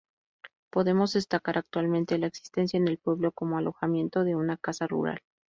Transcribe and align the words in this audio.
Podemos 0.71 1.13
destacar 1.13 1.59
actualmente 1.59 2.17
la 2.17 2.25
existencia 2.25 2.77
en 2.79 2.87
el 2.87 2.97
pueblo 2.97 3.31
como 3.31 3.59
alojamiento 3.59 4.23
de 4.23 4.35
una 4.35 4.57
casa 4.57 4.87
rural. 4.87 5.21